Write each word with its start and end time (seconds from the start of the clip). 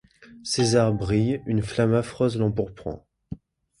César 0.43 0.91
brille, 0.95 1.43
une 1.45 1.61
flamme 1.61 1.93
affreuse 1.93 2.35
l'empourprant. 2.35 3.05